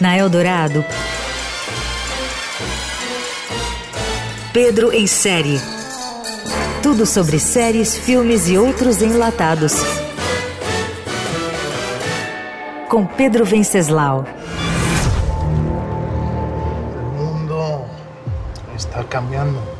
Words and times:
Na 0.00 0.16
Eldorado, 0.16 0.84
Pedro 4.52 4.92
em 4.92 5.06
série. 5.06 5.60
Tudo 6.82 7.04
sobre 7.04 7.38
séries, 7.38 7.94
filmes 7.94 8.48
e 8.48 8.56
outros 8.56 9.02
enlatados. 9.02 9.74
Com 12.88 13.04
Pedro 13.04 13.44
Venceslau. 13.44 14.24
O 16.96 17.22
mundo 17.22 17.84
está 18.74 19.04
cambiando. 19.04 19.75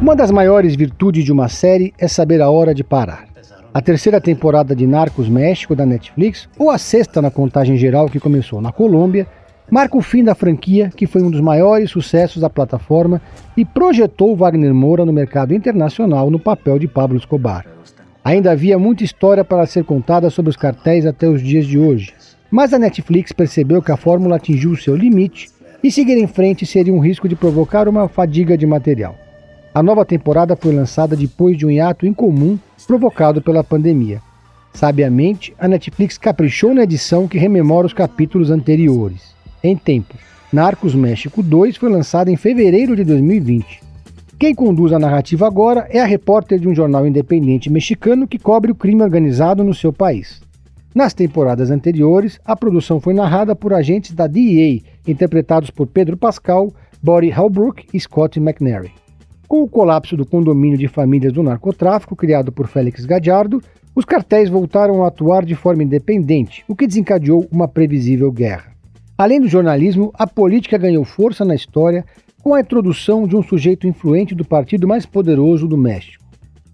Uma 0.00 0.14
das 0.14 0.30
maiores 0.30 0.74
virtudes 0.74 1.24
de 1.24 1.32
uma 1.32 1.48
série 1.48 1.94
é 1.98 2.06
saber 2.08 2.42
a 2.42 2.50
hora 2.50 2.74
de 2.74 2.84
parar. 2.84 3.24
A 3.72 3.80
terceira 3.80 4.20
temporada 4.20 4.74
de 4.74 4.86
Narcos 4.86 5.28
México 5.28 5.74
da 5.74 5.86
Netflix, 5.86 6.48
ou 6.58 6.70
a 6.70 6.78
sexta 6.78 7.22
na 7.22 7.30
contagem 7.30 7.76
geral 7.76 8.08
que 8.08 8.20
começou 8.20 8.60
na 8.60 8.70
Colômbia, 8.70 9.26
marca 9.70 9.96
o 9.96 10.02
fim 10.02 10.22
da 10.22 10.34
franquia, 10.34 10.90
que 10.94 11.06
foi 11.06 11.22
um 11.22 11.30
dos 11.30 11.40
maiores 11.40 11.90
sucessos 11.90 12.40
da 12.40 12.50
plataforma 12.50 13.20
e 13.56 13.64
projetou 13.64 14.36
Wagner 14.36 14.74
Moura 14.74 15.04
no 15.04 15.12
mercado 15.12 15.54
internacional 15.54 16.30
no 16.30 16.38
papel 16.38 16.78
de 16.78 16.86
Pablo 16.86 17.16
Escobar. 17.16 17.64
Ainda 18.22 18.52
havia 18.52 18.78
muita 18.78 19.04
história 19.04 19.44
para 19.44 19.66
ser 19.66 19.84
contada 19.84 20.30
sobre 20.30 20.50
os 20.50 20.56
cartéis 20.56 21.06
até 21.06 21.28
os 21.28 21.42
dias 21.42 21.66
de 21.66 21.78
hoje, 21.78 22.14
mas 22.50 22.72
a 22.72 22.78
Netflix 22.78 23.32
percebeu 23.32 23.82
que 23.82 23.92
a 23.92 23.96
fórmula 23.96 24.36
atingiu 24.36 24.76
seu 24.76 24.94
limite 24.94 25.48
e 25.82 25.90
seguir 25.90 26.16
em 26.16 26.26
frente 26.26 26.64
seria 26.64 26.94
um 26.94 27.00
risco 27.00 27.28
de 27.28 27.36
provocar 27.36 27.88
uma 27.88 28.08
fadiga 28.08 28.56
de 28.56 28.66
material. 28.66 29.23
A 29.74 29.82
nova 29.82 30.04
temporada 30.04 30.54
foi 30.54 30.72
lançada 30.72 31.16
depois 31.16 31.58
de 31.58 31.66
um 31.66 31.70
hiato 31.70 32.06
incomum 32.06 32.56
provocado 32.86 33.42
pela 33.42 33.64
pandemia. 33.64 34.22
Sabiamente, 34.72 35.52
a 35.58 35.66
Netflix 35.66 36.16
caprichou 36.16 36.72
na 36.72 36.84
edição 36.84 37.26
que 37.26 37.38
rememora 37.38 37.84
os 37.84 37.92
capítulos 37.92 38.52
anteriores. 38.52 39.34
Em 39.64 39.76
tempo, 39.76 40.14
Narcos 40.52 40.94
México 40.94 41.42
2 41.42 41.76
foi 41.76 41.90
lançado 41.90 42.28
em 42.28 42.36
fevereiro 42.36 42.94
de 42.94 43.02
2020. 43.02 43.82
Quem 44.38 44.54
conduz 44.54 44.92
a 44.92 44.98
narrativa 45.00 45.44
agora 45.44 45.88
é 45.90 46.00
a 46.00 46.06
repórter 46.06 46.60
de 46.60 46.68
um 46.68 46.74
jornal 46.74 47.04
independente 47.04 47.68
mexicano 47.68 48.28
que 48.28 48.38
cobre 48.38 48.70
o 48.70 48.76
crime 48.76 49.02
organizado 49.02 49.64
no 49.64 49.74
seu 49.74 49.92
país. 49.92 50.40
Nas 50.94 51.12
temporadas 51.12 51.72
anteriores, 51.72 52.38
a 52.44 52.54
produção 52.54 53.00
foi 53.00 53.12
narrada 53.12 53.56
por 53.56 53.74
agentes 53.74 54.12
da 54.12 54.28
DEA, 54.28 54.80
interpretados 55.04 55.70
por 55.70 55.88
Pedro 55.88 56.16
Pascal, 56.16 56.72
Buddy 57.02 57.32
Halbrook 57.32 57.86
e 57.92 57.98
Scott 57.98 58.38
McNary. 58.38 58.92
Com 59.46 59.62
o 59.62 59.68
colapso 59.68 60.16
do 60.16 60.24
condomínio 60.24 60.78
de 60.78 60.88
famílias 60.88 61.32
do 61.32 61.42
narcotráfico 61.42 62.16
criado 62.16 62.50
por 62.50 62.66
Félix 62.66 63.04
Gadiardo, 63.04 63.62
os 63.94 64.04
cartéis 64.04 64.48
voltaram 64.48 65.04
a 65.04 65.08
atuar 65.08 65.44
de 65.44 65.54
forma 65.54 65.82
independente, 65.82 66.64
o 66.66 66.74
que 66.74 66.86
desencadeou 66.86 67.46
uma 67.52 67.68
previsível 67.68 68.32
guerra. 68.32 68.72
Além 69.16 69.40
do 69.40 69.46
jornalismo, 69.46 70.10
a 70.14 70.26
política 70.26 70.76
ganhou 70.76 71.04
força 71.04 71.44
na 71.44 71.54
história 71.54 72.04
com 72.42 72.54
a 72.54 72.60
introdução 72.60 73.28
de 73.28 73.36
um 73.36 73.42
sujeito 73.42 73.86
influente 73.86 74.34
do 74.34 74.44
partido 74.44 74.88
mais 74.88 75.06
poderoso 75.06 75.68
do 75.68 75.78
México. 75.78 76.24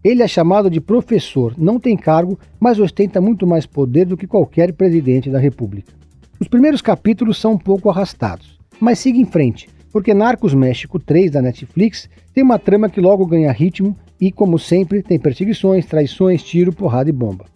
Ele 0.03 0.23
é 0.23 0.27
chamado 0.27 0.71
de 0.71 0.81
professor, 0.81 1.55
não 1.59 1.79
tem 1.79 1.97
cargo, 1.97 2.39
mas 2.59 2.79
ostenta 2.79 3.21
muito 3.21 3.47
mais 3.47 3.67
poder 3.67 4.07
do 4.07 4.17
que 4.17 4.27
qualquer 4.27 4.73
presidente 4.73 5.29
da 5.29 5.39
República. 5.39 5.93
Os 6.41 6.48
primeiros 6.48 6.81
capítulos 6.81 7.39
são 7.39 7.53
um 7.53 7.59
pouco 7.59 7.91
arrastados, 7.91 8.59
mas 8.81 8.98
siga 8.98 9.19
em 9.19 9.27
frente, 9.27 9.69
porque 9.92 10.14
Narcos 10.14 10.55
México 10.55 10.98
3 10.98 11.30
da 11.30 11.42
Netflix 11.42 12.08
tem 12.33 12.44
uma 12.44 12.58
trama 12.58 12.88
que 12.88 13.00
logo 13.00 13.27
ganha 13.27 13.52
ritmo 13.52 13.96
e, 14.20 14.30
como 14.30 14.58
sempre, 14.58 15.02
tem 15.02 15.19
perseguições, 15.19 15.86
traições, 15.86 16.42
tiro, 16.42 16.72
porrada 16.72 17.10
e 17.10 17.12
bomba. 17.12 17.46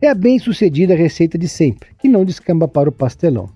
É 0.00 0.08
a 0.08 0.14
bem 0.14 0.38
sucedida 0.38 0.94
receita 0.94 1.36
de 1.36 1.48
sempre, 1.48 1.90
que 1.98 2.08
não 2.08 2.24
descamba 2.24 2.68
para 2.68 2.88
o 2.88 2.92
pastelão. 2.92 3.48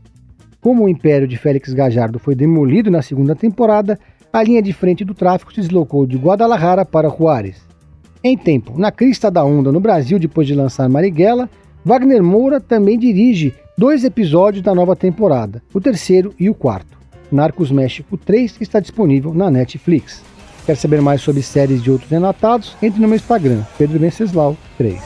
Como 0.60 0.84
o 0.84 0.88
império 0.88 1.26
de 1.26 1.36
Félix 1.36 1.72
Gajardo 1.72 2.18
foi 2.18 2.34
demolido 2.34 2.90
na 2.90 3.02
segunda 3.02 3.34
temporada, 3.34 3.98
a 4.32 4.42
linha 4.42 4.62
de 4.62 4.72
frente 4.72 5.04
do 5.04 5.14
tráfico 5.14 5.52
se 5.52 5.60
deslocou 5.60 6.06
de 6.06 6.16
Guadalajara 6.16 6.84
para 6.84 7.08
Juárez. 7.08 7.60
Em 8.24 8.36
tempo, 8.38 8.78
na 8.78 8.92
crista 8.92 9.30
da 9.30 9.44
onda 9.44 9.72
no 9.72 9.80
Brasil 9.80 10.18
depois 10.18 10.46
de 10.46 10.54
lançar 10.54 10.88
Marighella, 10.88 11.50
Wagner 11.84 12.22
Moura 12.22 12.60
também 12.60 12.96
dirige 12.96 13.52
dois 13.76 14.04
episódios 14.04 14.62
da 14.62 14.74
nova 14.74 14.94
temporada, 14.94 15.60
o 15.74 15.80
terceiro 15.80 16.32
e 16.38 16.48
o 16.48 16.54
quarto. 16.54 17.01
Narcos 17.32 17.70
México 17.70 18.18
3 18.18 18.60
está 18.60 18.78
disponível 18.78 19.32
na 19.32 19.50
Netflix. 19.50 20.22
Quer 20.66 20.76
saber 20.76 21.00
mais 21.00 21.22
sobre 21.22 21.42
séries 21.42 21.82
de 21.82 21.90
outros 21.90 22.12
enlatados? 22.12 22.76
Entre 22.82 23.00
no 23.00 23.08
meu 23.08 23.16
Instagram, 23.16 23.62
Pedro 23.78 23.98
Venceslau 23.98 24.56
3. 24.76 25.00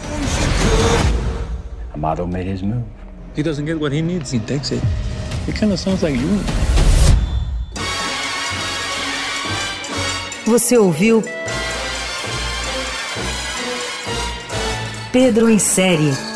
Amado 1.94 2.26
made 2.26 2.52
his 2.52 2.60
move. 2.62 2.82
He 3.36 3.42
doesn't 3.42 3.64
get 3.64 3.80
what 3.80 3.94
he 3.94 4.02
needs, 4.02 4.32
he 4.32 4.40
takes 4.40 4.72
it. 4.72 4.82
It 5.48 5.58
kind 5.58 5.72
of 5.72 5.78
sounds 5.78 6.02
like 6.02 6.18
you. 6.18 6.40
Você 10.46 10.76
ouviu 10.76 11.22
Pedro 15.12 15.48
em 15.48 15.58
série. 15.58 16.35